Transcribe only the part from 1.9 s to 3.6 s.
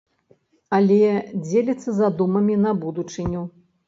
задумамі на будучыню.